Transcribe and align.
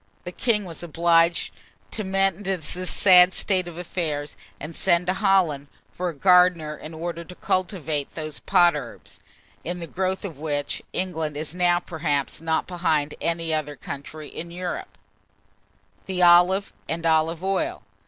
The 0.23 0.31
king 0.31 0.65
was 0.65 0.81
obliged 0.81 1.53
to 1.91 2.03
mend 2.03 2.45
this 2.45 2.89
sad 2.89 3.35
state 3.35 3.67
of 3.67 3.77
affairs, 3.77 4.35
and 4.59 4.75
send 4.75 5.05
to 5.05 5.13
Holland 5.13 5.67
for 5.91 6.09
a 6.09 6.15
gardener 6.15 6.75
in 6.75 6.95
order 6.95 7.23
to 7.23 7.35
cultivate 7.35 8.15
those 8.15 8.39
pot 8.39 8.75
herbs, 8.75 9.19
in 9.63 9.77
the 9.79 9.85
growth 9.85 10.25
of 10.25 10.39
which 10.39 10.81
England 10.91 11.37
is 11.37 11.53
now, 11.53 11.79
perhaps, 11.79 12.41
not 12.41 12.65
behind 12.65 13.13
any 13.21 13.53
other 13.53 13.75
country 13.75 14.27
in 14.27 14.49
Europe. 14.49 14.97
[Illustration: 16.07 16.07
THE 16.07 16.23
OLIVE.] 16.23 16.23
THE 16.33 16.41
OLIVE 16.41 16.73
AND 16.89 17.05
OLIVE 17.05 17.43
OIL. 17.43 17.83